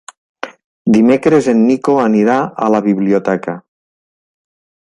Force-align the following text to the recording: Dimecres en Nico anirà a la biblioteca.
Dimecres 0.95 1.49
en 1.53 1.61
Nico 1.67 1.97
anirà 2.05 2.39
a 2.69 2.73
la 2.77 2.81
biblioteca. 2.89 3.57